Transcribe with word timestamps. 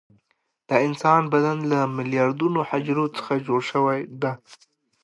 د 0.69 0.69
انسان 0.87 1.21
بدن 1.33 1.57
له 1.71 1.79
میلیاردونو 1.97 2.59
حجرو 2.69 3.05
څخه 3.15 3.33
جوړ 3.47 3.59
شوى 3.71 3.99
ده. 4.21 4.31